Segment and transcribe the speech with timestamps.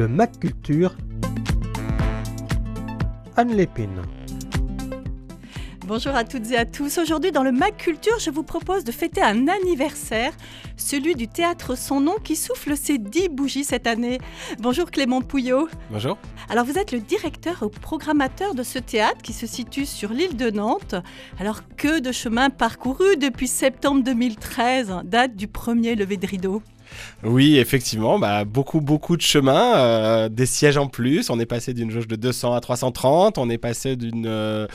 [0.00, 0.96] le Mac Culture.
[3.36, 4.00] Anne Lépine.
[5.86, 6.96] Bonjour à toutes et à tous.
[6.96, 10.32] Aujourd'hui, dans le Mac Culture, je vous propose de fêter un anniversaire,
[10.78, 14.20] celui du théâtre Son Nom qui souffle ses 10 bougies cette année.
[14.58, 15.68] Bonjour Clément Pouillot.
[15.90, 16.16] Bonjour.
[16.48, 20.34] Alors, vous êtes le directeur ou programmateur de ce théâtre qui se situe sur l'île
[20.34, 20.94] de Nantes.
[21.38, 26.62] Alors, que de chemin parcouru depuis septembre 2013, date du premier lever de rideau
[27.22, 31.30] oui, effectivement, bah, beaucoup, beaucoup de chemin, euh, des sièges en plus.
[31.30, 34.26] On est passé d'une jauge de 200 à 330, on est passé d'une...
[34.26, 34.66] Euh,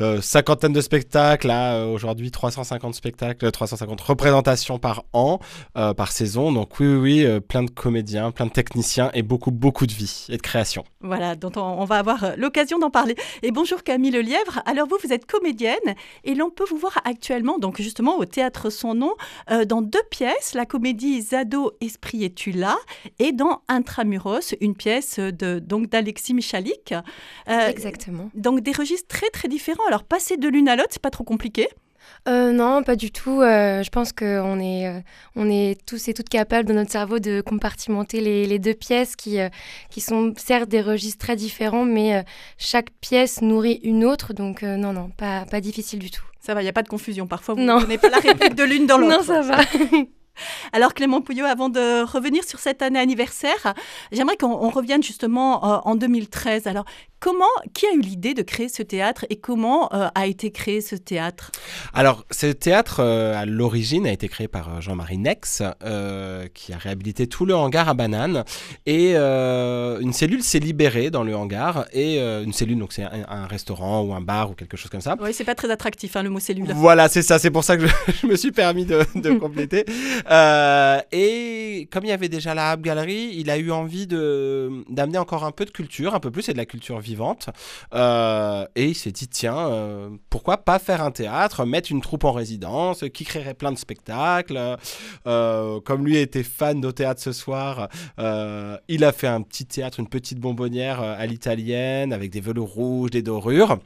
[0.00, 5.40] euh, cinquantaine de spectacles, là euh, aujourd'hui 350 spectacles, 350 représentations par an,
[5.76, 6.52] euh, par saison.
[6.52, 10.26] Donc oui, oui, oui plein de comédiens, plein de techniciens et beaucoup, beaucoup de vie
[10.28, 10.84] et de création.
[11.00, 13.16] Voilà, dont on, va avoir l'occasion d'en parler.
[13.42, 14.62] Et bonjour Camille Lièvre.
[14.66, 15.76] Alors vous, vous êtes comédienne
[16.24, 19.14] et l'on peut vous voir actuellement, donc justement au théâtre Son Nom,
[19.66, 22.76] dans deux pièces, la comédie Zado, Esprit et tu là,
[23.18, 26.94] et dans Intramuros, une pièce de donc d'Alexis Michalik.
[27.46, 28.30] Exactement.
[28.34, 31.24] Donc des registres très très différents alors passer de l'une à l'autre, c'est pas trop
[31.24, 31.68] compliqué
[32.26, 33.40] euh, non, pas du tout.
[33.40, 35.00] Euh, je pense qu'on est, euh,
[35.36, 39.38] on est tous et toutes capables dans notre cerveau de compartimenter les, deux pièces qui,
[39.90, 42.24] qui sont certes des registres très différents, mais
[42.56, 44.32] chaque pièce nourrit une autre.
[44.32, 46.24] Donc non, non, pas, pas difficile du tout.
[46.40, 47.26] Ça va, il n'y a pas de confusion.
[47.26, 49.18] Parfois, vous ne pas la réplique de l'une dans l'autre.
[49.18, 49.58] Non, ça va.
[50.72, 53.74] Alors Clément Pouillot, avant de revenir sur cette année anniversaire,
[54.12, 56.66] j'aimerais qu'on revienne justement en 2013.
[56.66, 56.84] Alors
[57.20, 60.80] Comment, qui a eu l'idée de créer ce théâtre et comment euh, a été créé
[60.80, 61.50] ce théâtre?
[61.92, 65.62] Alors, ce théâtre, euh, à l'origine, a été créé par euh, Jean-Marie Nex,
[66.54, 68.44] qui a réhabilité tout le hangar à bananes.
[68.86, 71.86] Et une cellule s'est libérée dans le hangar.
[71.92, 75.16] Et une cellule, donc c'est un, restaurant ou un bar ou quelque chose comme ça.
[75.20, 76.72] Oui, c'est pas très attractif, hein, le mot cellule.
[76.74, 77.38] Voilà, c'est ça.
[77.38, 79.84] C'est pour ça que je, me suis permis de, compléter.
[80.30, 85.52] et comme il y avait déjà la Galerie, il a eu envie d'amener encore un
[85.52, 87.48] peu de culture, un peu plus, et de la culture vivante.
[87.94, 92.24] Euh, et il s'est dit, tiens, euh, pourquoi pas faire un théâtre, mettre une troupe
[92.24, 94.76] en résidence, qui créerait plein de spectacles.
[95.26, 97.88] Euh, comme lui était fan de théâtre ce soir,
[98.18, 103.10] il a fait un petit théâtre, une petite bonbonnière à l'italienne, avec des velours rouges,
[103.10, 103.78] des dorures.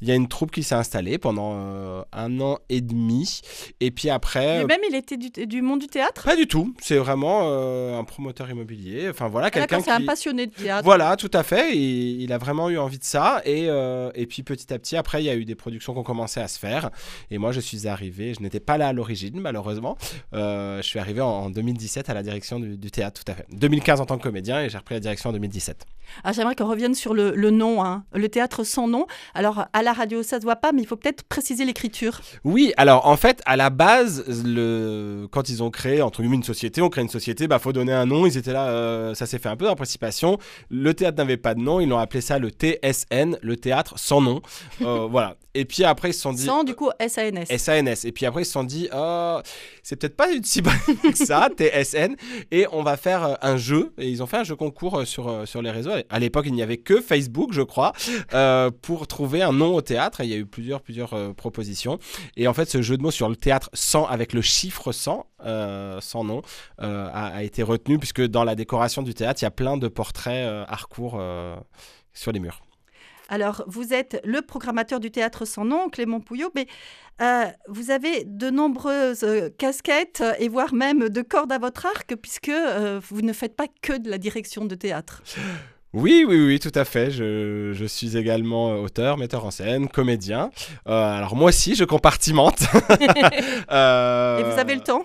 [0.00, 3.40] Il y a une troupe qui s'est installée pendant un an et demi.
[3.80, 4.60] Et puis après...
[4.60, 6.24] Lui-même, il était du, monde du théâtre?
[6.24, 6.74] Pas du tout.
[6.80, 9.08] C'est vraiment un promoteur immobilier.
[9.10, 9.84] Enfin voilà, ah, quelqu'un qui...
[9.84, 10.84] c'est un passionné de théâtre.
[10.84, 11.76] Voilà, tout à fait.
[11.76, 13.42] Il, il a vraiment eu envie de ça.
[13.44, 15.98] Et, euh, et puis petit à petit, après, il y a eu des productions qui
[15.98, 16.90] ont commencé à se faire.
[17.30, 19.96] Et moi, je suis arrivé, je n'étais pas là à l'origine, malheureusement.
[20.34, 23.46] Euh, je suis arrivé en, 2017 à la direction du, théâtre, tout à fait.
[23.52, 25.84] 2015 en tant que comédien et j'ai repris la direction en 2017.
[26.24, 28.04] Ah, J'aimerais qu'on revienne sur le, le nom, hein.
[28.12, 29.06] le théâtre sans nom.
[29.34, 32.20] Alors, à la radio, ça se voit pas, mais il faut peut-être préciser l'écriture.
[32.44, 35.28] Oui, alors en fait, à la base, le...
[35.30, 37.92] quand ils ont créé, entre guillemets, une société, on crée une société, bah faut donner
[37.92, 38.26] un nom.
[38.26, 40.38] Ils étaient là, euh, ça s'est fait un peu précipitation
[40.68, 44.20] Le théâtre n'avait pas de nom, ils l'ont appelé ça le TSN, le théâtre sans
[44.20, 44.40] nom.
[44.82, 45.36] Euh, voilà.
[45.52, 46.44] Et puis après, ils se sont dit.
[46.44, 47.46] Sans, du coup, SANS.
[47.58, 48.04] SANS.
[48.04, 49.40] Et puis après, ils se sont dit, oh,
[49.82, 50.72] c'est peut-être pas une si bonne
[51.02, 52.14] que ça, TSN.
[52.52, 53.92] Et on va faire euh, un jeu.
[53.98, 55.90] Et ils ont fait un jeu concours sur, sur les réseaux.
[56.08, 57.92] À l'époque, il n'y avait que Facebook, je crois,
[58.82, 60.20] pour trouver un nom au théâtre.
[60.20, 61.98] Et il y a eu plusieurs, plusieurs propositions.
[62.36, 65.26] Et en fait, ce jeu de mots sur le théâtre sans, avec le chiffre 100,
[66.00, 66.42] sans nom,
[66.78, 69.88] a, a, été retenu, puisque dans la décoration du théâtre, il y a plein de
[69.88, 71.20] portraits Harcourt
[72.12, 72.60] sur les murs.
[73.30, 76.66] Alors, vous êtes le programmateur du théâtre sans nom, Clément Pouillot, mais
[77.22, 82.16] euh, vous avez de nombreuses euh, casquettes et voire même de cordes à votre arc,
[82.16, 85.22] puisque euh, vous ne faites pas que de la direction de théâtre.
[85.92, 87.12] Oui, oui, oui, tout à fait.
[87.12, 90.50] Je, je suis également auteur, metteur en scène, comédien.
[90.86, 92.62] alors moi aussi, je compartimente.
[93.00, 95.04] et vous avez le temps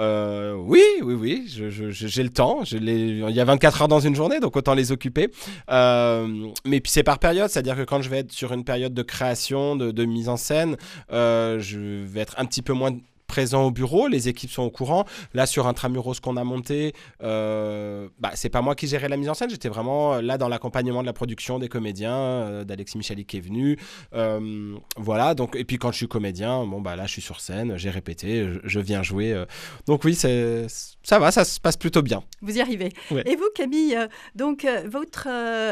[0.00, 2.62] euh, oui, oui, oui, j'ai le temps.
[2.64, 5.30] il y a 24 heures dans une journée, donc autant les occuper.
[5.70, 8.94] Euh, mais puis c'est par période, c'est-à-dire que quand je vais être sur une période
[8.94, 10.76] de création, de, mise en scène,
[11.12, 12.92] euh, je vais être un petit peu moins
[13.30, 15.04] présent au bureau, les équipes sont au courant.
[15.34, 16.92] Là, sur Intramuros qu'on a monté,
[17.22, 20.36] euh, bah, c'est pas moi qui gérais la mise en scène, j'étais vraiment euh, là
[20.36, 23.78] dans l'accompagnement de la production des comédiens, euh, d'Alexis Michalik qui est venu.
[24.14, 27.40] Euh, voilà, donc, et puis quand je suis comédien, bon, bah là, je suis sur
[27.40, 29.44] scène, j'ai répété, je, viens jouer.
[29.86, 32.24] donc oui, ça va, ça se passe plutôt bien.
[32.42, 32.88] Vous y arrivez.
[33.26, 33.96] Et vous, Camille,
[34.34, 35.28] donc, votre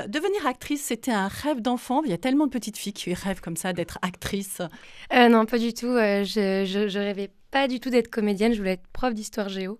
[0.07, 2.03] devenir actrice, c'était un rêve d'enfant.
[2.05, 4.61] Il y a tellement de petites filles qui rêvent comme ça d'être actrice.
[5.13, 5.97] non, pas du tout.
[5.97, 9.79] je, je, je rêvais pas du tout d'être comédienne, je voulais être prof d'histoire géo.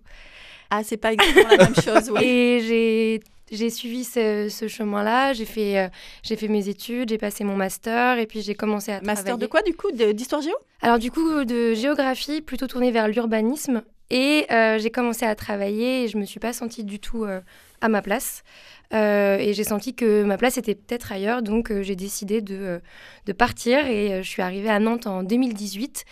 [0.69, 2.19] Ah, c'est pas exactement la même chose, oui.
[2.23, 3.21] Et j'ai
[3.51, 5.87] j'ai suivi ce, chemin-là, j'ai fait, euh,
[6.23, 9.47] j'ai fait mes études, j'ai passé mon master et puis j'ai commencé à master de
[9.47, 10.53] quoi du coup D'histoire géo?
[10.81, 13.81] Alors du coup de géographie, plutôt tournée vers l'urbanisme.
[14.11, 17.41] Et euh, j'ai commencé à travailler et je me suis pas sentie du tout euh,
[17.81, 18.43] à ma place.
[18.91, 22.81] et j'ai senti que ma place était peut-être ailleurs, donc j'ai décidé de,
[23.25, 26.05] de partir et je suis arrivée à Nantes en 2018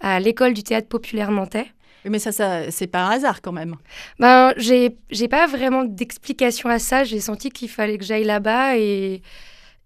[0.00, 1.66] à l'école du théâtre populaire nantais.
[2.06, 3.76] Mais ça, ça c'est pas un hasard quand même.
[4.18, 7.04] Ben, j'ai, j'ai pas vraiment d'explication à ça.
[7.04, 9.22] J'ai senti qu'il fallait que j'aille là-bas et,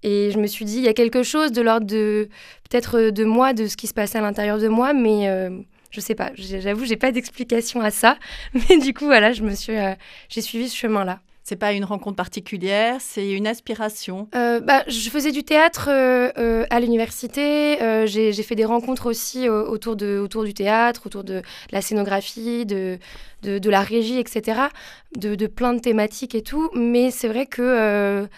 [0.03, 2.29] et je me suis dit, il y a quelque chose de l'ordre de
[2.69, 5.51] peut-être de moi, de ce qui se passait à l'intérieur de moi, mais euh,
[5.91, 6.31] je sais pas.
[6.35, 8.19] J'avoue, j'ai pas d'explication à ça.
[8.55, 9.95] Mais du coup, voilà, je me suis, euh,
[10.29, 11.21] j'ai suivi ce chemin-là.
[11.49, 14.29] C'est pas une rencontre particulière, c'est une aspiration.
[14.35, 17.79] Euh, bah, je faisais du théâtre euh, euh, à l'université.
[18.07, 21.41] j'ai fait des rencontres aussi autour, de, autour du théâtre, autour de
[21.73, 22.99] la scénographie, de,
[23.45, 24.61] de, la régie, etc.
[25.17, 26.69] De, plein de thématiques et tout.
[26.75, 28.29] Mais c'est vrai que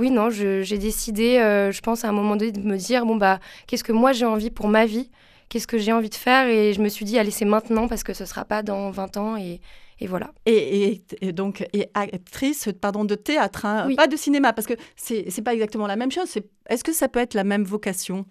[0.00, 1.36] oui, non, j'ai décidé,
[1.70, 4.26] je pense à un moment donné, de me dire bon bah qu'est-ce que moi j'ai
[4.26, 5.08] envie pour ma vie,
[5.50, 8.02] qu'est-ce que j'ai envie de faire, et je me suis dit allez c'est maintenant parce
[8.02, 9.60] que ce sera pas dans 20 ans et
[10.00, 10.32] et voilà.
[10.44, 11.02] Et,
[11.32, 15.54] donc, et actrice pardon, de théâtre, hein, pas de cinéma, parce que c'est n'est pas
[15.54, 16.36] exactement la même chose.
[16.68, 18.26] Est-ce que ça peut être la même vocation?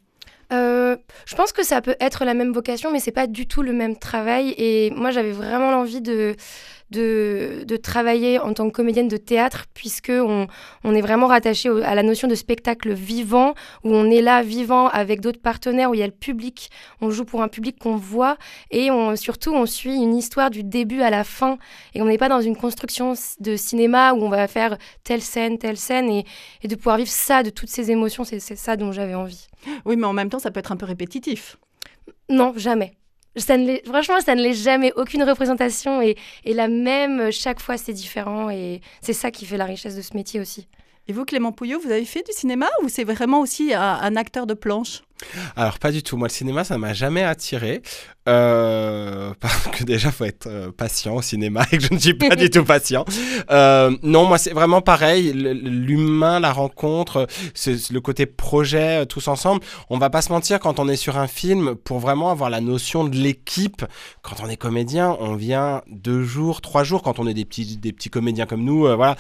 [0.53, 3.61] Euh, je pense que ça peut être la même vocation, mais c'est pas du tout
[3.61, 4.53] le même travail.
[4.57, 6.35] Et moi, j'avais vraiment l'envie de,
[6.91, 10.47] de, travailler en tant que comédienne de théâtre, puisque on,
[10.83, 15.21] est vraiment rattaché à la notion de spectacle vivant, où on est là vivant avec
[15.21, 16.69] d'autres partenaires, où il y a le public,
[17.01, 18.37] on joue pour un public qu'on voit,
[18.71, 21.57] et on, surtout on suit une histoire du début à la fin,
[21.93, 25.57] et on n'est pas dans une construction de cinéma où on va faire telle scène,
[25.57, 26.25] telle scène, et,
[26.61, 29.47] et de pouvoir vivre ça, de toutes ces émotions, c'est ça dont j'avais envie.
[29.85, 31.57] Oui, mais en même temps, ça peut être un peu répétitif.
[32.29, 32.93] Non, jamais.
[33.37, 34.93] Ça ne franchement, ça ne l'est jamais.
[34.95, 36.15] Aucune représentation est,
[36.45, 37.31] la même.
[37.31, 38.49] Chaque fois, c'est différent.
[38.49, 40.67] Et c'est ça qui fait la richesse de ce métier aussi.
[41.07, 44.47] Et vous, Clément Pouillot, vous avez fait du cinéma ou c'est vraiment aussi un acteur
[44.47, 45.03] de planche?
[45.55, 46.17] Alors pas du tout.
[46.17, 47.81] Moi, le cinéma, ça m'a jamais attiré.
[48.27, 52.13] Euh, parce que déjà, faut être euh, patient au cinéma et que je ne suis
[52.13, 53.05] pas du tout patient.
[53.51, 55.31] Euh, non, moi, c'est vraiment pareil.
[55.33, 57.27] L'humain, la rencontre,
[57.65, 59.61] le côté projet, tous ensemble.
[59.89, 62.61] On va pas se mentir quand on est sur un film, pour vraiment avoir la
[62.61, 63.85] notion de l'équipe.
[64.21, 67.03] Quand on est comédien, on vient deux jours, trois jours.
[67.03, 69.15] Quand on est des petits, des petits comédiens comme nous, voilà.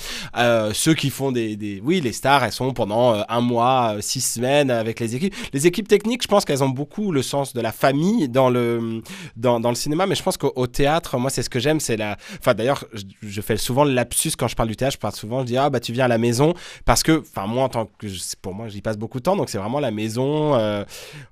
[0.73, 4.71] ceux qui font des, des, oui, les stars, elles sont pendant un mois, six semaines
[4.71, 5.35] avec les équipes.
[5.53, 9.01] Les équipes techniques, je pense qu'elles ont beaucoup le sens de la famille dans le,
[9.35, 12.17] dans, le cinéma, mais je pense qu'au théâtre, moi, c'est ce que j'aime, c'est la.
[12.39, 12.85] Enfin, d'ailleurs,
[13.21, 15.57] je, fais souvent le lapsus quand je parle du théâtre, je parle souvent, je dis,
[15.57, 16.53] ah, bah, tu viens à la maison,
[16.85, 18.07] parce que, enfin, moi, en tant que.
[18.41, 20.55] Pour moi, j'y passe beaucoup de temps, donc c'est vraiment la maison.
[20.55, 20.83] Euh,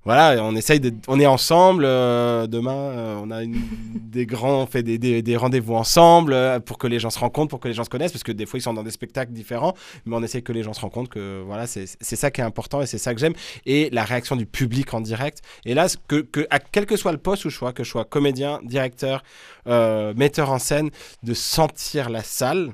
[0.05, 0.93] voilà, on essaye de.
[1.07, 1.83] On est ensemble.
[1.85, 3.41] Euh, demain, euh, on a
[3.95, 4.63] des grands.
[4.63, 7.67] On fait des, des, des rendez-vous ensemble pour que les gens se rencontrent, pour que
[7.67, 9.73] les gens se connaissent, parce que des fois, ils sont dans des spectacles différents,
[10.05, 12.81] mais on essaye que les gens se rencontrent, que voilà, c'est ça qui est important
[12.81, 13.33] et c'est ça que j'aime.
[13.65, 15.41] Et la réaction du public en direct.
[15.65, 17.89] Et là, que, que, à, quel que soit le poste où je sois, que je
[17.89, 19.23] sois comédien, directeur,
[19.67, 20.89] euh, metteur en scène,
[21.23, 22.73] de sentir la salle,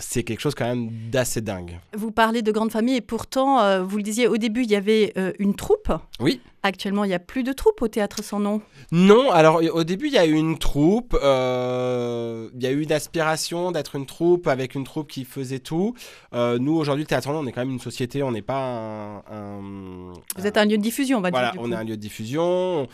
[0.00, 1.78] c'est quelque chose quand même d'assez dingue.
[1.94, 4.76] Vous parlez de grande famille et pourtant, euh, vous le disiez au début, il y
[4.76, 5.92] avait euh, une troupe.
[6.20, 6.40] Oui.
[6.62, 8.60] Actuellement, il n'y a plus de troupe au théâtre sans nom.
[8.92, 11.16] Non, alors au début, il y a eu une troupe.
[11.22, 15.60] Euh, il y a eu une aspiration d'être une troupe avec une troupe qui faisait
[15.60, 15.94] tout.
[16.32, 19.22] nous, aujourd'hui, le théâtre sans nom, on est quand même une société, on n'est pas
[19.30, 21.40] un, Vous êtes un lieu de diffusion, on va dire.
[21.40, 22.88] Voilà, on est un lieu de diffusion.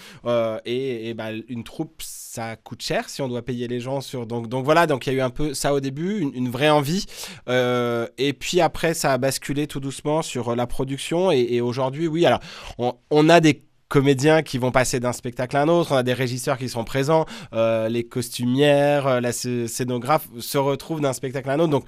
[0.64, 4.26] et, bah, une troupe, ça coûte cher si on doit payer les gens sur.
[4.26, 6.70] Donc, donc voilà, donc il y a eu un peu ça au début, une, vraie
[6.70, 7.06] envie.
[7.48, 11.30] Euh, et puis après, ça a basculé tout doucement sur la production.
[11.30, 12.40] Et, aujourd'hui, oui, alors
[12.78, 13.63] on, a des
[13.94, 16.82] comédiens qui vont passer d'un spectacle à un autre, on a des régisseurs qui sont
[16.82, 21.70] présents, euh, les costumières, euh, la scénographe se retrouvent d'un spectacle à un autre.
[21.70, 21.84] Donc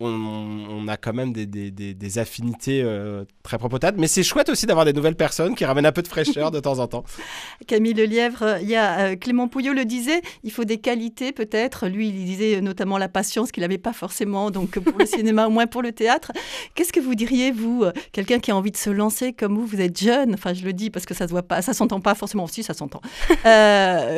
[0.00, 4.00] on, a quand même des, affinités euh, très propotables.
[4.00, 6.60] Mais c'est chouette aussi d'avoir des nouvelles personnes qui ramènent un peu de fraîcheur de
[6.60, 7.04] temps en temps.
[7.66, 11.32] Camille Lelièvre, euh, il y a euh, Clément Pouillot le disait, il faut des qualités
[11.32, 11.88] peut-être.
[11.88, 15.50] Lui, il disait notamment la patience qu'il n'avait pas forcément, donc pour le cinéma, au
[15.50, 16.32] moins pour le théâtre.
[16.74, 19.80] Qu'est-ce que vous diriez, vous, quelqu'un qui a envie de se lancer comme vous, vous
[19.80, 22.14] êtes jeune, enfin je le dis parce que ça se voit pas, ça s'entend pas
[22.14, 23.00] forcément, si ça s'entend.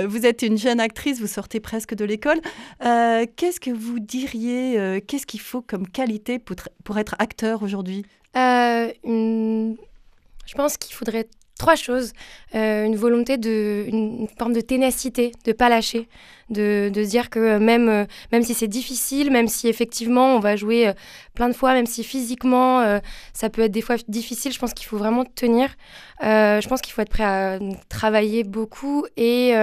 [0.07, 2.41] vous êtes une jeune actrice, vous sortez presque de l'école.
[2.81, 8.05] Qu'est-ce que vous diriez, qu'est-ce qu'il faut comme qualité pour, être acteur aujourd'hui?
[8.37, 12.13] Euh, Je pense qu'il faudrait trois choses.
[12.55, 16.09] Euh, une volonté, une, forme de ténacité, de pas lâcher,
[16.49, 20.57] de, de dire que même, euh, même si c'est difficile, même si effectivement on va
[20.57, 20.93] jouer
[21.35, 23.01] plein de fois, même si physiquement
[23.35, 25.69] ça peut être des fois difficile, je pense qu'il faut vraiment tenir.
[26.23, 27.59] je pense qu'il faut être prêt à
[27.91, 29.55] travailler beaucoup et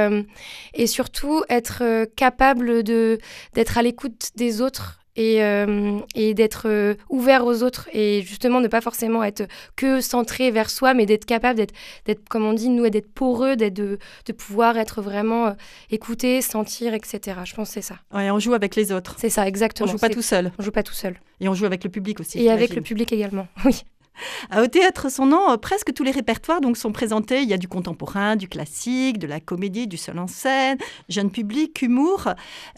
[0.86, 7.64] surtout être capable d'être à l'écoute des autres et, euh, et d'être euh, ouvert aux
[7.64, 11.74] autres et justement ne pas forcément être que centré vers soi, mais d'être capable d'être,
[12.06, 15.52] d'être, comme on dit, nous, d'être poreux, d'être, de, de pouvoir être vraiment euh,
[15.90, 17.40] écouter, sentir, etc.
[17.44, 17.96] Je pense que c'est ça.
[18.14, 19.16] Ouais, on joue avec les autres.
[19.18, 19.90] C'est ça, exactement.
[19.90, 20.52] On joue pas tout seul.
[20.60, 21.20] On joue pas tout seul.
[21.42, 22.42] Et on joue avec le public aussi.
[22.42, 23.84] Et avec le public également, oui.
[24.58, 27.42] Au théâtre Son Nom, euh, presque tous les répertoires donc, sont présentés.
[27.42, 30.78] Il y a du contemporain, du classique, de la comédie, du seul en scène,
[31.10, 32.28] jeune public, humour.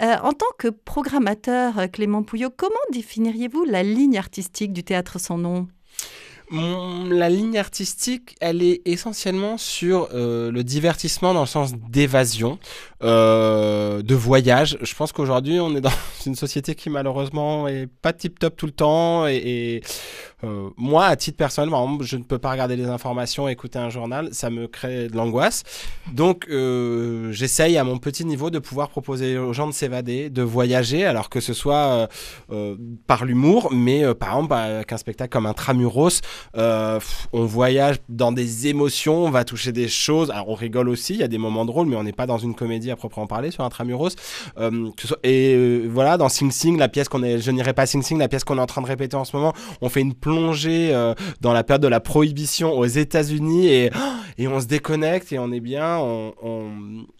[0.01, 5.19] Euh, en tant que programmateur, euh, Clément Pouillot, comment définiriez-vous la ligne artistique du théâtre
[5.19, 5.67] Son Nom?
[6.51, 12.58] Mon- la ligne artistique, elle est essentiellement sur euh, le divertissement dans le sens d'évasion,
[13.03, 14.77] euh, de voyage.
[14.82, 15.91] Je pense qu'aujourd'hui, on est dans
[16.25, 19.27] une société qui malheureusement est pas tip top tout le temps.
[19.27, 19.84] Et, et,
[20.44, 23.77] euh, moi, à titre personnel, par exemple, je ne peux pas regarder les informations, écouter
[23.77, 25.63] un journal, ça me crée de l'angoisse.
[26.13, 30.41] Donc, euh, j'essaye à mon petit niveau de pouvoir proposer aux gens de s'évader, de
[30.41, 32.08] voyager, alors que ce soit euh,
[32.51, 32.75] euh,
[33.06, 36.22] par l'humour, mais par exemple avec un spectacle comme Intramuros,
[36.58, 37.00] euh,
[37.34, 40.31] on voyage dans des émotions, on va toucher des choses.
[40.31, 42.38] Alors on rigole aussi, il y a des moments drôles, mais on n'est pas dans
[42.38, 44.10] une comédie à proprement parler sur Intramuros.
[44.60, 44.89] Euh,
[45.24, 48.17] et euh, voilà, dans Sing Sing, la pièce qu'on est, je n'irai pas Sing Sing,
[48.17, 50.89] la pièce qu'on est en train de répéter en ce moment, on fait une plongée
[50.93, 53.91] euh, dans la période de la prohibition aux États-Unis et,
[54.38, 56.63] et on se déconnecte et on est bien, on, on,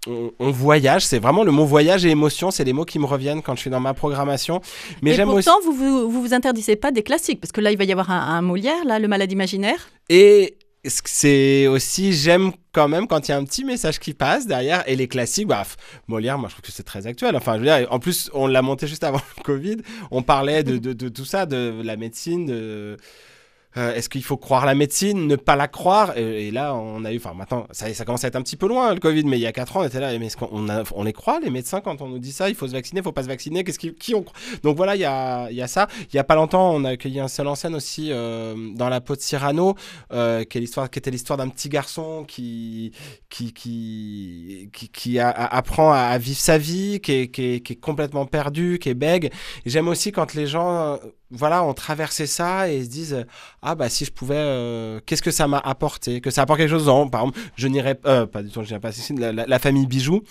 [0.08, 1.06] on- on voyage.
[1.06, 3.62] C'est vraiment le mot voyage et émotion, c'est les mots qui me reviennent quand je
[3.62, 4.62] suis dans ma programmation.
[5.02, 7.72] Mais Et j'aime pourtant, vous, vous vous vous interdisez pas des classiques, parce que là,
[7.72, 9.90] il va y avoir un, un Molière, là, le Malade imaginaire.
[10.10, 14.48] Et c'est aussi, j'aime quand même quand il y a un petit message qui passe
[14.48, 14.88] derrière.
[14.88, 15.64] Et les classiques, bah,
[16.08, 17.36] Molière, moi je trouve que c'est très actuel.
[17.36, 19.78] Enfin, je veux dire, en plus, on l'a monté juste avant le Covid.
[20.12, 22.98] On parlait de, de, de tout ça, de la médecine, de.
[23.78, 26.18] Euh, Est-ce qu'il faut croire la médecine, ne pas la croire?
[26.18, 28.68] Et, là, on a eu, enfin maintenant, ça, ça commence à être un petit peu
[28.68, 30.68] loin le Covid, mais il y a 4 ans, on était là, mais est-ce qu'on
[30.96, 33.04] on les croit, les médecins, quand on nous dit ça, il faut se vacciner, il
[33.04, 34.26] faut pas se vacciner, qu'est-ce qui, qui on
[34.64, 35.88] Donc voilà, il y a, y a ça.
[36.12, 38.90] Il y a pas longtemps, on a accueilli un seul en scène aussi euh, dans
[38.90, 39.76] la peau de Cyrano,
[40.12, 42.92] euh, qui, est l'histoire, qui était l'histoire d'un petit garçon qui,
[43.30, 47.80] qui, qui, qui, qui apprend à, vivre sa vie, qui est, qui, est, qui est
[47.80, 49.32] complètement perdu, qui est bègue.
[49.66, 51.00] J'aime aussi quand les gens,
[51.32, 53.24] voilà, ont traversé ça et se disent, euh,
[53.62, 56.70] ah bah si je pouvais, euh, qu'est-ce que ça m'a apporté, que ça apporte quelque
[56.72, 56.88] chose?
[56.88, 59.60] Non, par exemple, je n'irais euh, pas du tout, je n'irais pas ici, la, la-
[59.60, 60.24] famille Bijoux,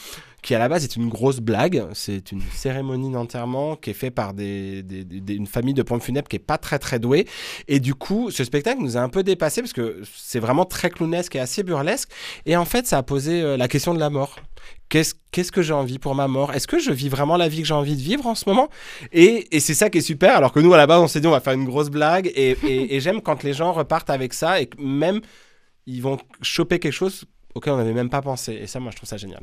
[0.43, 1.85] qui à la base est une grosse blague.
[1.95, 6.03] C'est une cérémonie d'enterrement qui est faite par des- des- des- une famille de pompes
[6.03, 7.27] funèbres qui est pas très très douée.
[7.67, 10.91] Et du coup, ce spectacle nous a un peu dépassé parce que c'est vraiment très
[10.91, 12.09] clownesque et assez burlesque.
[12.47, 14.37] Et en fait, ça a posé euh, la question de la mort.
[14.89, 16.53] Qu'est-ce qu'est-ce que j'ai envie pour ma mort?
[16.55, 18.69] Est-ce que je vis vraiment la vie que j'ai envie de vivre en ce moment?
[19.13, 21.21] Et, et c'est ça qui est super, alors que nous, à la base, on s'est
[21.21, 22.33] dit, on va faire une grosse blague.
[22.35, 25.21] Et, et- j'aime quand les gens repartent avec ça et même
[25.87, 28.55] ils vont choper quelque chose auquel on n'avait même pas pensé.
[28.55, 29.43] Et ça, moi, je trouve ça génial.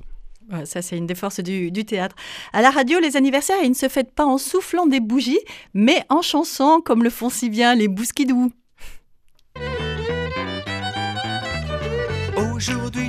[0.66, 2.16] Ça, c'est une des forces du, du théâtre.
[2.54, 5.40] À la radio, les anniversaires, ils ne se fêtent pas en soufflant des bougies,
[5.74, 8.52] mais en chansons, comme le font si bien les bousquidous.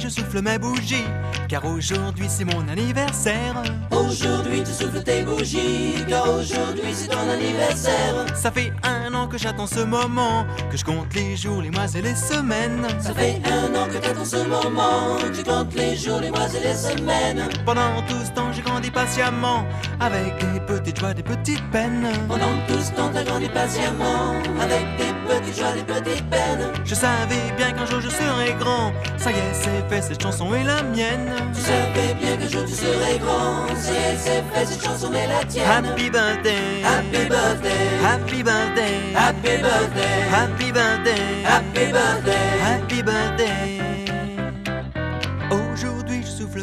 [0.08, 1.04] Je souffle mes bougies,
[1.48, 3.62] car aujourd'hui c'est mon anniversaire.
[3.90, 8.14] Aujourd'hui tu souffles tes bougies, car aujourd'hui c'est ton anniversaire.
[8.34, 11.86] Ça fait un an que j'attends ce moment, que je compte les jours, les mois
[11.94, 12.86] et les semaines.
[13.00, 16.60] Ça fait un an que t'attends ce moment, tu comptes les jours, les mois et
[16.60, 17.48] les semaines.
[17.64, 19.64] Pendant tout ce temps j'ai grandi patiemment,
[19.98, 22.08] avec des petites joies, des petites peines.
[22.28, 26.68] Pendant tout ce temps t'as grandi patiemment, avec des petites joies, des petites peines.
[26.84, 30.54] Je savais bien qu'un jour je serais grand, ça y est c'est fait, cette chanson
[30.54, 31.32] est la mienne.
[31.54, 35.12] Tu savais bien qu'un jour tu serais grand, ça y est c'est fait, cette chanson
[35.12, 35.64] est la tienne.
[35.66, 37.70] Happy birthday, Happy birthday,
[38.02, 42.60] happy birthday, happy birthday, happy birthday, happy birthday.
[42.60, 43.95] Happy birthday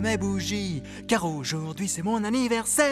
[0.03, 2.87] mes bougies Car aujourd'hui c'est mon anniversaire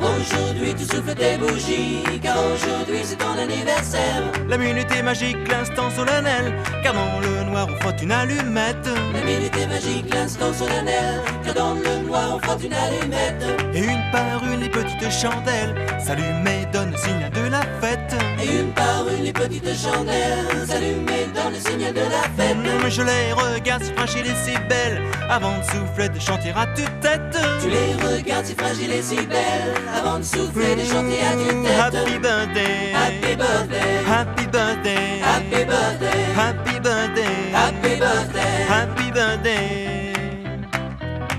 [0.00, 4.22] Aujourd'hui tu souffles tes bougies, car aujourd'hui c'est ton anniversaire.
[4.48, 9.22] La minute est magique, l'instant solennel Car dans le noir on frotte une allumette La
[9.24, 13.44] minute est magique, l'instant solennel, car dans le noir on frotte une allumette.
[13.74, 18.14] Et une par une les petites chandelles S'allument et donnent le signal de la fête
[18.42, 22.56] Et une par une les petites chandelles s'allument et donnent le signal de la fête.
[22.56, 26.66] Mmh, Je les regarde si fragiles et si belles Avant de souffler, de chanter à
[26.74, 31.34] tue-tête Tu les regardes si fragiles et si belles, avant de souffler, de chanter à
[31.34, 31.80] Mmh, tue-tête.
[31.80, 38.66] Happy birthday Happy birthday, Happy birthday happy birthday, Happy birthday happy birthday.
[38.68, 40.12] Happy birthday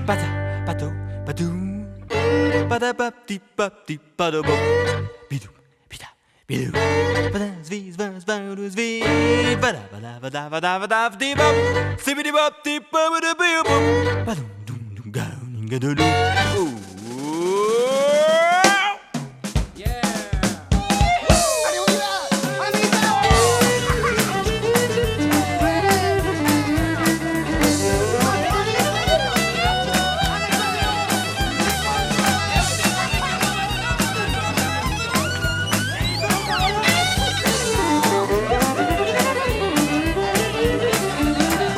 [0.06, 0.26] Pata,
[0.66, 0.92] pato,
[2.68, 2.92] Pada
[5.30, 5.50] Bidou,
[6.48, 6.72] bidou
[14.24, 14.42] bada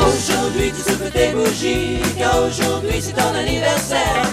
[0.01, 1.98] Aujourd'hui, tu se peut des bougies
[2.49, 4.25] aujourd'hui c'est ton anniversaire.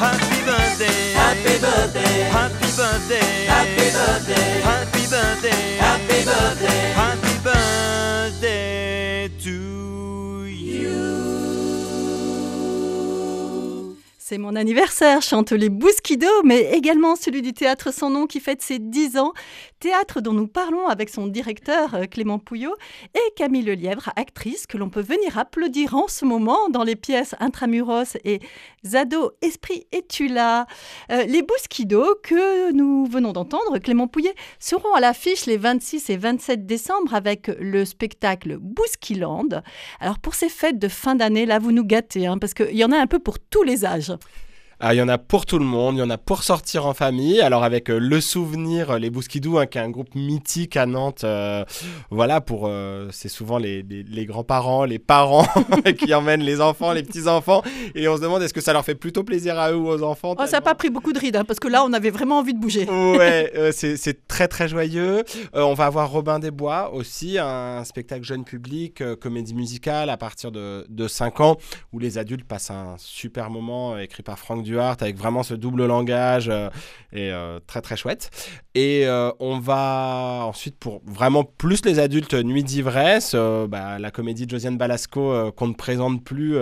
[0.00, 6.92] Happy birthday, Happy birthday, happy birthday, happy birthday, happy birthday, happy birthday.
[6.94, 11.14] happy birthday to you.
[14.18, 18.62] C'est mon anniversaire, chante les Bousquidos, mais également celui du théâtre Sans Nom qui fête
[18.62, 19.32] ses 10 ans.
[19.80, 22.74] Théâtre dont nous parlons avec son directeur euh, Clément Pouillot
[23.14, 27.34] et Camille Lelièvre, actrice que l'on peut venir applaudir en ce moment dans les pièces
[27.40, 28.40] Intramuros et
[28.86, 30.66] Zado, Esprit et tu là.
[31.10, 36.16] Euh, les Bousquidos que nous venons d'entendre, Clément Pouillet, seront à l'affiche les 26 et
[36.16, 39.62] 27 décembre avec le spectacle Bouskiland.
[40.00, 42.84] Alors pour ces fêtes de fin d'année, là vous nous gâtez, hein, parce qu'il y
[42.84, 44.12] en a un peu pour tous les âges.
[44.80, 46.86] Ah, il y en a pour tout le monde, il y en a pour sortir
[46.86, 47.40] en famille.
[47.40, 50.84] Alors avec euh, le souvenir, euh, les Bousquidous, hein, qui est un groupe mythique à
[50.86, 51.24] Nantes.
[51.24, 51.64] euh,
[52.10, 52.70] voilà, pour
[53.10, 55.46] c'est souvent les, les- les grands-parents, les parents
[55.98, 57.62] qui emmènent les enfants, les petits-enfants.
[57.94, 60.02] Et on se demande est-ce que ça leur fait plutôt plaisir à eux ou aux
[60.02, 62.10] enfants Oh, ça n'a pas pris beaucoup de rides, hein, parce que là, on avait
[62.10, 62.84] vraiment envie de bouger.
[62.88, 65.22] Ouais, c'est très très joyeux.
[65.52, 70.50] On va avoir Robin des Bois aussi, un spectacle jeune public, comédie musicale à partir
[70.50, 71.56] de, de 5 ans,
[71.92, 75.86] où les adultes passent un super moment écrit par Franck Duhart avec vraiment ce double
[75.86, 76.68] langage euh,
[77.12, 78.30] et euh, très très chouette.
[78.74, 83.36] Et euh, on va ensuite pour vraiment plus les adultes, Nuit d'ivresse,
[83.68, 86.56] bah, la comédie de Josiane Balasco qu'on ne présente plus,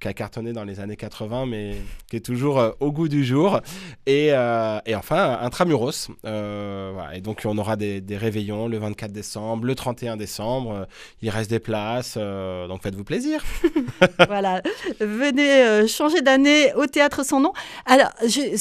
[0.00, 1.76] qui a cartonné dans les années 80, mais
[2.10, 3.60] qui est toujours au goût du jour.
[4.06, 6.10] Et, et enfin, Intramuros.
[6.24, 7.14] Voilà.
[7.14, 10.88] Et donc, on aura des, réveillons le 24 décembre, le 31 décembre.
[11.22, 13.44] Il reste des places, donc faites-vous plaisir.
[14.28, 14.62] voilà,
[14.98, 17.52] venez changer d'année au théâtre sans nom.
[17.84, 18.56] Alors, je-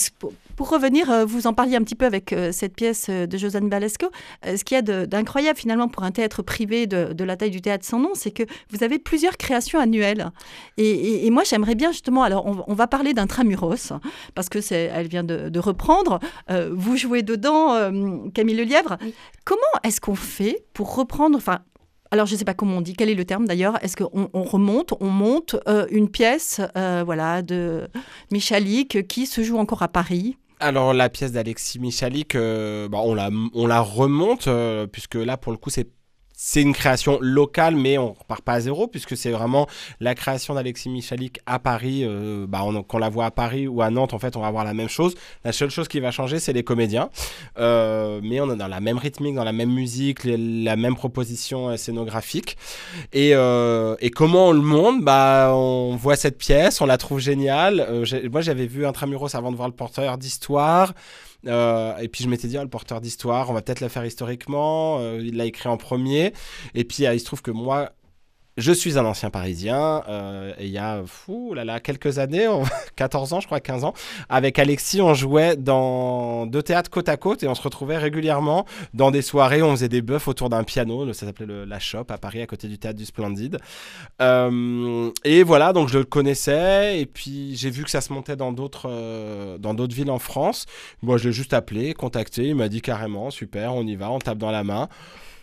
[0.56, 3.38] pour, revenir, euh, vous en parliez un petit peu avec euh, cette pièce euh, de
[3.38, 4.08] Josiane Balesco.
[4.46, 7.62] Ce qu'il y a d'incroyable finalement pour un théâtre privé de, de la taille du
[7.62, 10.32] théâtre sans nom, c'est que vous avez plusieurs créations annuelles.
[10.78, 13.92] Et, et- et moi, j'aimerais bien justement, alors on, on va parler d'Intramuros,
[14.34, 16.20] parce que c'est, elle vient de, de reprendre.
[16.50, 17.92] Euh, vous jouez dedans, euh,
[18.34, 18.98] Camille Lelièvre.
[19.02, 19.14] Oui.
[19.44, 21.60] Comment est-ce qu'on fait pour reprendre, enfin,
[22.16, 24.30] alors, je ne sais pas comment on dit, quel est le terme d'ailleurs Est-ce qu'on
[24.32, 27.90] on remonte, on monte euh, une pièce euh, voilà, de
[28.32, 30.38] Michalik qui se joue encore à Paris?
[30.62, 35.36] Alors, la pièce d'Alexis Michalik, euh, bah, on, la, on la remonte, euh, puisque là,
[35.36, 35.90] pour le coup, c'est.
[36.38, 39.68] C'est une création locale, mais on repart pas à zéro, puisque c'est vraiment
[40.00, 42.02] la création d'Alexis Michalik à Paris.
[42.04, 44.48] euh, bah, on- qu'on la voit à Paris ou à Nantes, en fait, on va
[44.48, 45.16] avoir la même chose.
[45.44, 47.10] La seule chose qui va changer, c'est les comédiens.
[47.58, 51.76] Euh, mais on est dans la même rythmique, dans la même musique, la même proposition
[51.78, 52.58] scénographique.
[53.14, 55.04] Et, euh, et comment on le monte?
[55.04, 57.86] Bah, On voit cette pièce, on la trouve géniale.
[57.90, 60.94] Euh, moi, j'avais vu Intramuros avant de voir le porteur d'histoire.
[61.48, 64.06] Euh, et puis je m'étais dit, ah, le porteur d'histoire, on va peut-être la faire
[64.06, 65.00] historiquement.
[65.00, 66.34] Euh, il l'a écrit en premier.
[66.74, 67.92] Et puis euh, il se trouve que moi,
[68.58, 70.04] je suis un ancien parisien.
[70.08, 72.64] euh, et il y a fou, là, là, quelques années, on-
[72.96, 73.94] 14 ans, je crois, 15 ans,
[74.30, 78.66] avec Alexis, on jouait dans deux théâtres côte à côte et on se retrouvait régulièrement
[78.94, 79.62] dans des soirées.
[79.62, 81.12] où On faisait des bœufs autour d'un piano.
[81.14, 83.58] Ça s'appelait la Shop à Paris, à côté du théâtre du Splendide.
[84.22, 87.00] Euh, et voilà, donc je le connaissais.
[87.00, 90.20] Et puis j'ai vu que ça se montait dans d'autres euh, dans d'autres villes en
[90.20, 90.66] France.
[91.02, 92.46] Moi, je l'ai juste appelé, contacté.
[92.48, 94.88] Il m'a dit carrément, super, on y va, on tape dans la main.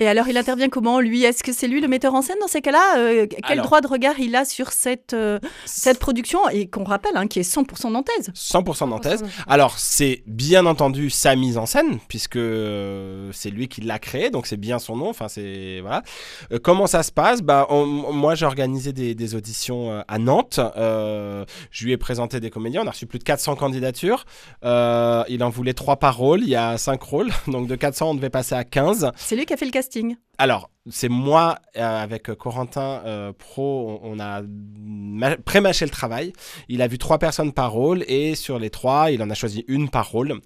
[0.00, 1.22] Et alors, il intervient comment, lui?
[1.22, 3.80] Est-ce que c'est lui le metteur en scène dans ces cas-là Euh, Quel Alors- droit
[3.80, 7.42] de regard il a sur cette, euh, cette production Et qu'on rappelle, hein, qui est
[7.42, 8.30] 100% nantaise.
[8.34, 9.24] 100% nantaise.
[9.46, 14.30] Alors, c'est bien entendu sa mise en scène, puisque euh, c'est lui qui l'a créé,
[14.30, 15.08] donc c'est bien son nom.
[15.08, 15.80] Enfin, c'est.
[15.80, 16.02] Voilà.
[16.52, 17.42] Euh, comment ça se passe?
[17.42, 20.60] Bah, on- Moi, j'ai organisé des, des auditions à Nantes.
[20.76, 22.82] Euh, je lui ai présenté des comédiens.
[22.82, 24.24] On a reçu plus de 400 candidatures.
[24.64, 26.40] Euh, il en voulait 3 par rôle.
[26.42, 27.30] Il y a 5 rôles.
[27.46, 29.10] Donc, de 400, on devait passer à 15.
[29.16, 30.16] C'est lui qui a fait le casting.
[30.38, 34.42] Alors, c'est moi, euh, avec Corentin euh, Pro, on, on a
[35.44, 36.32] pré-mâché le travail.
[36.68, 39.64] Il a vu trois personnes par rôle et sur les trois, il en a choisi
[39.68, 40.40] une par rôle.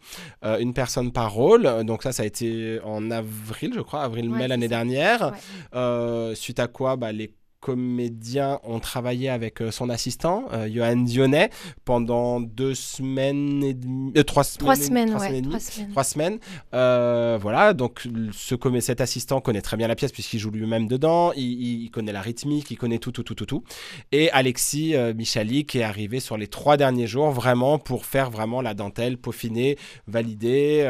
[0.45, 1.85] Euh, une personne par rôle.
[1.85, 5.33] Donc ça, ça a été en avril, je crois, avril-mai Ouais, l'année dernière.
[5.73, 6.35] Ouais.
[6.35, 11.51] Suite à quoi, bah, les comédiens ont travaillé avec euh, son assistant, euh, Johan Dionnet,
[11.85, 14.13] pendant deux semaines et demie...
[14.17, 15.27] euh, trois semaines, Trois semaines, trois ouais.
[15.29, 15.91] semaines et demie Trois semaines.
[15.91, 16.39] trois semaines.
[16.75, 21.33] Euh, voilà, donc ce cet assistant connaît très bien la pièce puisqu'il joue lui-même dedans,
[21.35, 23.65] il, connaît la rythmique, il connaît tout, tout, tout, tout, tout.
[24.13, 28.61] Et Alexis euh, Michalik est arrivé sur les trois derniers jours vraiment pour faire vraiment
[28.61, 30.85] la dentelle, peaufiner, valider.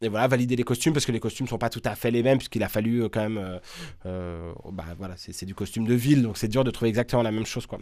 [0.00, 2.22] Et voilà, valider les costumes parce que les costumes sont pas tout à fait les
[2.22, 3.58] mêmes puisqu'il a fallu euh, quand même, euh,
[4.06, 7.32] euh, bah voilà, c'est du costume de ville donc c'est dur de trouver exactement la
[7.32, 7.78] même chose quoi.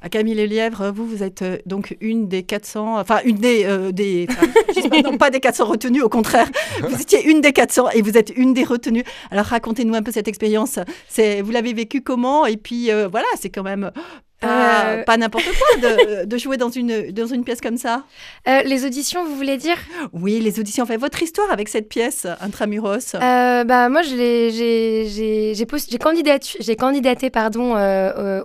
[0.00, 4.26] À Camille Lelièvre, vous, vous êtes donc une des 400, enfin une des, euh, des
[4.30, 6.48] enfin, non pas des 400 retenues, au contraire,
[6.88, 9.04] vous étiez une des 400 et vous êtes une des retenues.
[9.30, 10.78] Alors racontez-nous un peu cette expérience.
[11.08, 12.46] C'est, vous l'avez vécu comment?
[12.46, 13.90] Et puis voilà, c'est quand même
[14.40, 15.02] pas, Euh.
[15.04, 18.04] pas n'importe quoi de, de jouer dans une dans une pièce comme ça.
[18.48, 19.76] Euh, les auditions, vous voulez dire?
[20.12, 20.84] Oui, les auditions.
[20.84, 23.14] Enfin, votre histoire avec cette pièce, Intramuros.
[23.14, 27.74] Euh, bah, moi, j'ai j'ai- j'ai post- j'ai candidaté, candidaté pardon,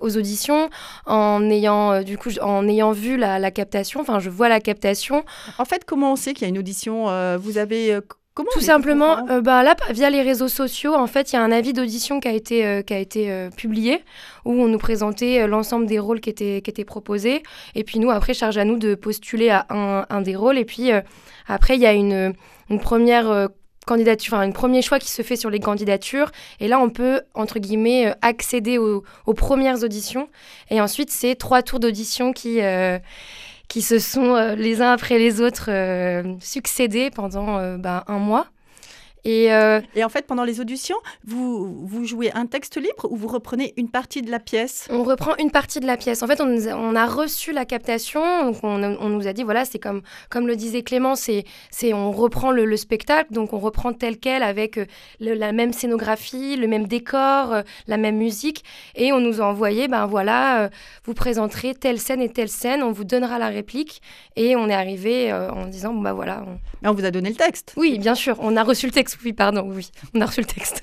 [0.02, 0.70] aux auditions
[1.06, 4.02] en ayant, du coup, en ayant vu la, la captation.
[4.02, 5.24] Enfin, je vois la captation.
[5.58, 7.06] En fait, comment on sait qu'il y a une audition?
[7.38, 8.00] Vous avez
[8.36, 11.42] comment Tout simplement, euh, bah, là, via les réseaux sociaux, en fait, il y a
[11.42, 14.04] un avis d'audition qui a été, euh, qui a été euh, publié
[14.44, 17.42] où on nous présentait l'ensemble des rôles qui étaient, qui étaient proposés.
[17.74, 20.58] Et puis nous, après, charge à nous de postuler à un, un des rôles.
[20.60, 20.92] Et puis
[21.48, 22.34] après, il y a une,
[22.70, 23.50] une première
[23.88, 26.32] candidature, enfin, un premier choix qui se fait sur les candidatures.
[26.60, 30.28] Et là, on peut, entre guillemets, accéder aux, aux premières auditions.
[30.70, 32.60] Et ensuite, c'est trois tours d'audition qui...
[33.68, 38.20] qui se sont euh, les uns après les autres euh, succédés pendant euh, bah, un
[38.20, 38.48] mois.
[39.26, 43.16] Et euh, Et en fait, pendant les auditions, vous, vous jouez un texte libre ou
[43.16, 44.88] vous reprenez une partie de la pièce?
[44.92, 46.22] On reprend une partie de la pièce.
[46.24, 49.44] En fait, on, a, on a reçu la captation, donc on, on nous a dit,
[49.44, 53.52] voilà, c'est comme, comme le disait Clément, c'est, c'est, on reprend le, le spectacle, donc
[53.54, 54.86] on reprend tel quel avec euh,
[55.20, 58.64] le- la même scénographie, le même décor, euh, la même musique,
[58.96, 60.70] et on nous a envoyé, ben voilà,
[61.06, 64.02] vous présenterez telle scène et telle scène, on vous donnera la réplique,
[64.36, 67.30] et on est arrivé en disant, bon bah voilà, on- Mais on vous a donné
[67.30, 67.74] le texte.
[67.76, 70.48] oui, bien sûr, on a reçu le texte, oui, pardon, oui, on a reçu le
[70.48, 70.82] texte.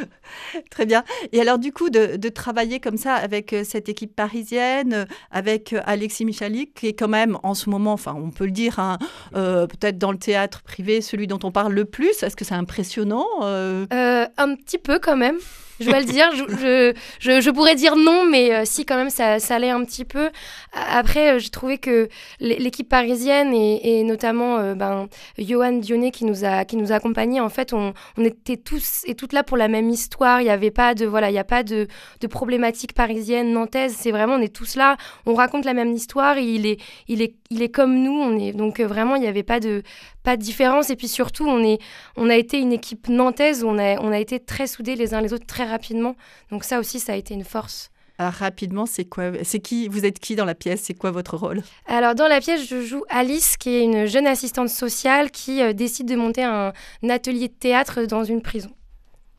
[0.70, 1.04] Très bien.
[1.32, 5.04] Et alors, du coup, de, de travailler comme ça avec euh, cette équipe parisienne, euh,
[5.30, 8.50] avec euh, Alexis Michalik, qui est quand même en ce moment, enfin, on peut le
[8.50, 8.98] dire, hein,
[9.34, 12.22] euh, peut-être dans le théâtre privé, celui dont on parle le plus.
[12.22, 13.86] Est-ce que c'est impressionnant euh?
[13.92, 15.38] Euh, un petit peu quand même.
[15.80, 19.08] Je dois le dire, je, je, je, pourrais dire non, mais euh, si quand même
[19.10, 20.30] ça, ça allait un petit peu.
[20.72, 26.24] Après, euh, j'ai trouvé que l'é- l'équipe parisienne et, notamment euh, ben, Johan Dionnet qui
[26.26, 29.42] nous a qui nous a accompagnés, en fait, on, on était tous et toutes là
[29.42, 30.40] pour la même histoire.
[30.40, 31.88] Il n'y avait pas de voilà, il y a pas de,
[32.20, 33.96] de problématique parisienne, nantaise.
[33.98, 36.38] C'est vraiment on est tous là, on raconte la même histoire.
[36.38, 38.12] Il est il est il est comme nous.
[38.20, 39.82] On est donc euh, vraiment il n'y avait pas de
[40.22, 40.90] pas de différence.
[40.90, 41.78] Et puis surtout, on est
[42.16, 45.20] on a été une équipe nantaise on a, on a été très soudés les uns
[45.20, 46.14] les autres très rapidement.
[46.50, 47.90] Donc ça aussi, ça a été une force.
[48.18, 50.82] Alors, rapidement, c'est quoi C'est qui Vous êtes qui dans la pièce?
[50.82, 51.62] C'est quoi votre rôle?
[51.86, 55.72] Alors dans la pièce, je joue Alice, qui est une jeune assistante sociale qui euh,
[55.72, 58.70] décide de monter un, un atelier de théâtre dans une prison.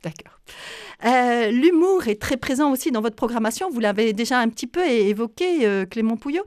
[0.03, 0.33] D'accord.
[1.05, 3.69] Euh, L'humour est très présent aussi dans votre programmation.
[3.69, 6.43] Vous l'avez déjà un petit peu évoqué, euh, Clément Pouillot.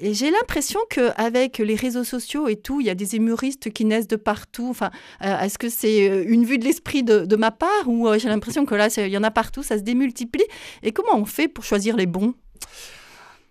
[0.00, 4.08] J'ai l'impression qu'avec les réseaux sociaux et tout, il y a des humoristes qui naissent
[4.08, 4.68] de partout.
[4.68, 4.90] Enfin,
[5.24, 8.64] euh, Est-ce que c'est une vue de l'esprit de, de ma part ou j'ai l'impression
[8.66, 10.44] que là, il y en a partout, ça se démultiplie
[10.82, 12.34] Et comment on fait pour choisir les bons?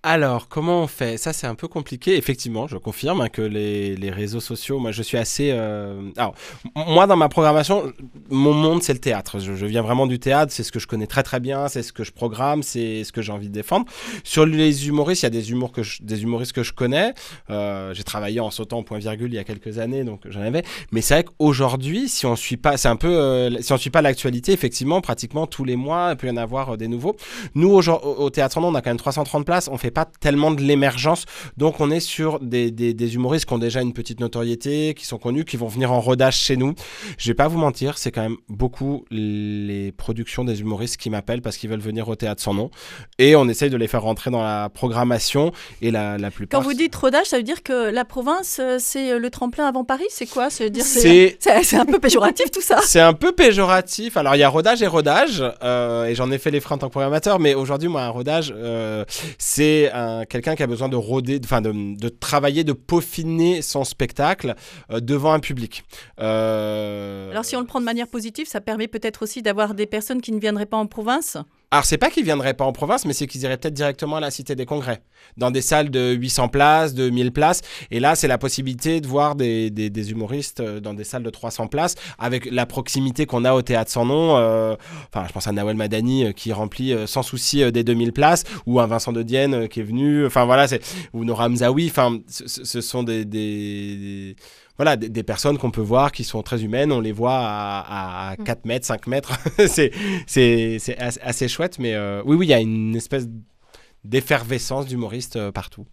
[0.03, 1.17] Alors, comment on fait?
[1.17, 2.17] Ça, c'est un peu compliqué.
[2.17, 5.51] Effectivement, je confirme hein, que les, les réseaux sociaux, moi, je suis assez.
[5.51, 6.33] euh, Alors,
[6.75, 7.93] moi, dans ma programmation,
[8.31, 9.37] mon monde, c'est le théâtre.
[9.37, 10.51] Je, viens vraiment du théâtre.
[10.51, 11.67] C'est ce que je connais très, très bien.
[11.67, 12.63] C'est ce que je programme.
[12.63, 13.85] C'est ce que j'ai envie de défendre.
[14.23, 17.13] Sur les humoristes, il y a des, que des humoristes que je connais.
[17.51, 20.63] Euh, j'ai travaillé en sautant au point-virgule il y a quelques années, donc j'en avais.
[20.91, 24.51] Mais c'est vrai qu'aujourd'hui, si on suit pas, un peu, euh, si suit pas l'actualité,
[24.51, 27.15] effectivement, pratiquement tous les mois, il peut y en avoir des nouveaux.
[27.53, 29.69] Nous, au, au théâtre Andon, on a quand même 330 places.
[29.71, 31.25] On fait pas tellement de l'émergence.
[31.58, 35.06] Donc, on est sur des, des, des humoristes qui ont déjà une petite notoriété, qui
[35.06, 36.73] sont connus, qui vont venir en rodage chez nous.
[37.17, 41.41] Je vais pas vous mentir, c'est quand même beaucoup les productions des humoristes qui m'appellent
[41.41, 42.71] parce qu'ils veulent venir au théâtre sans nom.
[43.19, 45.51] Et on essaye de les faire rentrer dans la programmation.
[45.82, 46.60] Et la, la plupart.
[46.60, 49.65] Quand vous dites rodage, ça veut dire que la province, euh, c'est euh, le tremplin
[49.67, 50.49] avant Paris C'est quoi?
[50.49, 54.17] C'est- un peu péjoratif tout ça C'est un peu péjoratif.
[54.17, 56.77] Alors, il y a rodage et rodage, euh, et j'en ai fait les frais en
[56.77, 59.04] tant que programmateur, mais aujourd'hui, moi, un rodage, euh,
[59.38, 63.84] c'est un- quelqu'un qui a besoin de roder, enfin, de, de travailler, de peaufiner son
[63.86, 64.56] spectacle
[64.91, 65.84] euh, devant un public.
[66.20, 69.86] Euh, Alors si on le prend de manière positive, ça permet peut-être aussi d'avoir des
[69.86, 71.38] personnes qui ne viendraient pas en province?
[71.73, 74.19] Alors, c'est pas qu'ils viendraient pas en province, mais c'est qu'ils iraient peut-être directement à
[74.19, 75.01] la Cité des Congrès,
[75.38, 77.62] dans des salles de 800 places, de 1000 places.
[77.91, 81.23] Et là, c'est la possibilité de voir des, des- des humoristes euh, dans des salles
[81.23, 84.36] de 300 places, avec la proximité qu'on a au Théâtre Sans Nom.
[84.36, 84.75] euh,
[85.13, 88.43] Enfin, je pense à Nawel Madani euh, qui remplit euh, sans souci des 2000 places,
[88.65, 90.25] ou un Vincent de Dienne qui est venu.
[90.25, 90.81] Enfin, voilà, c'est
[91.13, 91.88] ou Nora Mzaoui.
[91.89, 94.36] Enfin, ce, ce- sont des- des-
[94.82, 96.91] voilà, des, des personnes qu'on peut voir qui sont très humaines.
[96.91, 99.32] On les voit à, à 4 mètres, 5 mètres.
[99.67, 99.91] c'est
[100.26, 103.28] c'est c'est as- assez chouette, mais euh, oui, oui, il y a une espèce
[104.04, 105.86] d'effervescence d'humoristes euh, partout.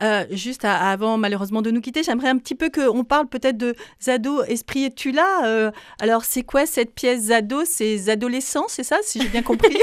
[0.00, 3.58] Euh, juste à- avant, malheureusement, de nous quitter, j'aimerais un petit peu qu'on parle peut-être
[3.58, 5.44] de Zado, Esprit et tu là.
[5.46, 7.62] Euh, alors, c'est quoi cette pièce Zado?
[7.66, 9.76] C'est adolescents, c'est ça, si j'ai bien compris?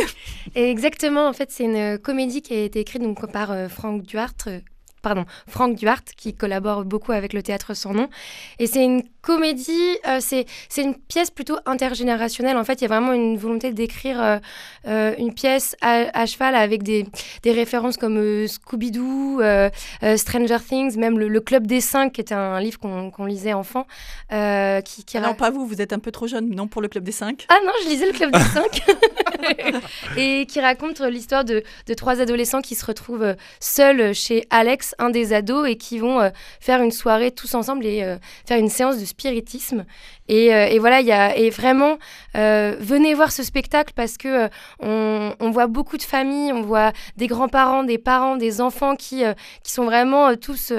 [0.56, 4.02] Et exactement, en fait, c'est une comédie qui a été écrite donc, par euh, Franck
[4.02, 4.50] Duarte.
[5.06, 8.10] Pardon, Franck Duarte, qui collabore beaucoup avec le théâtre sans nom.
[8.58, 10.46] Et c'est une comédie, euh, c'est
[10.78, 12.58] une pièce plutôt intergénérationnelle.
[12.58, 14.38] En fait, il y a vraiment une volonté d'écrire euh,
[14.88, 17.06] euh, une pièce à, à cheval avec des,
[17.44, 19.42] des références comme Scooby-Doo,
[20.18, 23.86] Stranger Things, même le, le Club des Cinq, qui était un livre qu'on lisait enfant.
[24.30, 26.88] qui, qui Ah Non, pas vous, vous êtes un peu trop jeune, non, pour le
[26.88, 28.82] Club des 5 ah non, je lisais le Club des Cinq.
[30.18, 35.10] et qui raconte l'histoire de, de trois adolescents qui se retrouvent seuls chez Alex, un
[35.10, 36.30] des ados, et qui vont euh,
[36.60, 39.86] faire une soirée tous ensemble et euh, faire une séance de spiritisme.
[40.28, 41.98] Et, euh, et voilà, il y a et vraiment,
[42.34, 47.28] venez voir ce spectacle parce que on, on voit beaucoup de familles, on voit des
[47.28, 49.24] grands-parents, des parents, des enfants qui,
[49.64, 50.74] qui sont vraiment tous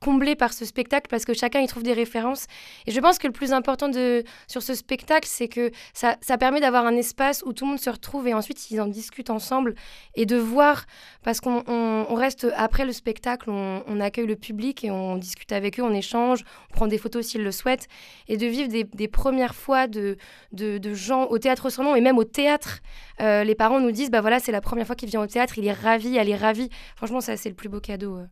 [0.00, 2.46] comblés par ce spectacle parce que chacun y trouve des références.
[2.86, 6.38] Et je pense que le plus important de, sur ce spectacle, c'est que ça, ça
[6.38, 9.30] permet d'avoir un espace où tout le monde se retrouve et ensuite ils en discutent
[9.30, 9.74] ensemble
[10.14, 10.84] et de voir,
[11.22, 15.78] parce qu'on on- reste après le spectacle, on, accueille le public et on discute avec
[15.78, 17.86] eux, on échange, on prend des photos s'ils le souhaitent,
[18.26, 20.16] et de vivre des, des premières fois de,
[20.52, 22.80] de, gens au théâtre sans nom et même au théâtre.
[23.20, 25.58] Euh, les parents nous disent, bah voilà, c'est la première fois qu'il vient au théâtre,
[25.58, 26.70] il est ravi, elle est ravie.
[26.96, 28.16] Franchement, ça c'est le plus beau cadeau.
[28.16, 28.26] euh,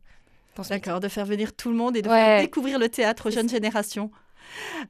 [0.68, 2.14] D'accord, de faire venir tout le monde et de Ouais.
[2.14, 4.10] faire découvrir le théâtre aux jeunes générations.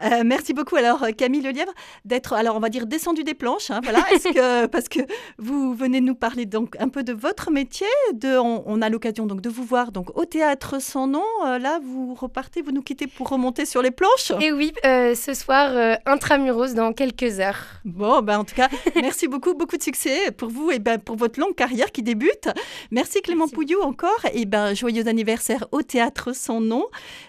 [0.02, 1.72] Euh, merci beaucoup alors euh, Camille Lelièvre
[2.04, 5.00] d'être alors on va dire descendu des planches hein, voilà est-ce que parce que
[5.38, 9.26] vous venez nous parler donc un peu de votre métier de on, on a l'occasion
[9.26, 12.82] donc de vous voir donc au théâtre sans nom Euh, là vous repartez vous nous
[12.82, 14.32] quittez pour remonter sur les planches?
[14.40, 17.62] Et oui, euh, ce soir, intramuros dans quelques heures.
[17.84, 21.16] Bon, ben en tout cas, merci beaucoup, beaucoup de succès pour vous et ben pour
[21.16, 22.48] votre longue carrière qui débute.
[22.90, 23.54] Merci Clément Merci.
[23.54, 26.84] Pouillou encore et ben joyeux anniversaire au théâtre Son Nom.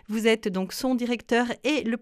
[0.10, 1.98] Vous êtes donc son directeur et le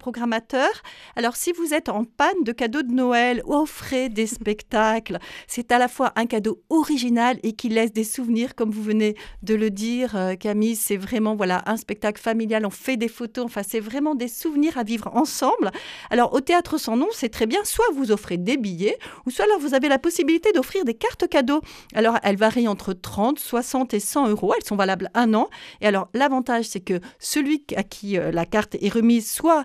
[1.15, 5.19] Alors si vous êtes en panne de cadeaux de Noël, offrez des spectacles.
[5.47, 9.15] C'est à la fois un cadeau original et qui laisse des souvenirs, comme vous venez
[9.43, 10.75] de le dire, euh, Camille.
[10.75, 12.65] C'est vraiment voilà un spectacle familial.
[12.65, 13.45] On fait des photos.
[13.45, 15.71] Enfin, c'est vraiment des souvenirs à vivre ensemble.
[16.10, 17.60] Alors, au théâtre sans nom, c'est très bien.
[17.63, 21.28] Soit vous offrez des billets, ou soit alors vous avez la possibilité d'offrir des cartes
[21.28, 21.62] cadeaux.
[21.93, 24.54] Alors, elles varient entre 30, 60 et 100 euros.
[24.56, 25.49] Elles sont valables un an.
[25.82, 29.63] Et alors, l'avantage, c'est que celui à qui euh, la carte est remise, soit,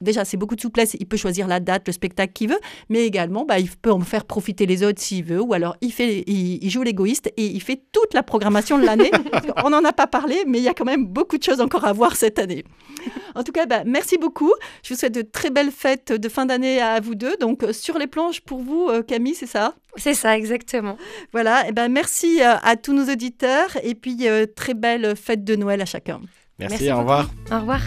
[0.00, 0.96] déjà, c'est beaucoup de souplesse.
[0.98, 4.00] Il peut choisir la date, le spectacle qu'il veut, mais également, bah, il peut en
[4.00, 7.46] faire profiter les autres s'il veut, ou alors il, fait, il, il joue l'égoïste et
[7.46, 9.10] il fait toute la programmation de l'année.
[9.64, 11.84] On n'en a pas parlé, mais il y a quand même beaucoup de choses encore
[11.84, 12.64] à voir cette année.
[13.34, 14.52] En tout cas, bah, merci beaucoup.
[14.82, 17.36] Je vous souhaite de très belles fêtes de fin d'année à vous deux.
[17.38, 19.74] Donc, euh, sur les planches pour vous, euh, Camille, c'est ça?
[19.96, 20.96] C'est ça, exactement.
[21.32, 21.68] Voilà.
[21.68, 25.56] Et ben, merci euh, à tous nos auditeurs et puis euh, très belle fête de
[25.56, 26.20] Noël à chacun.
[26.58, 27.30] Merci, Merci au revoir.
[27.50, 27.80] Au revoir.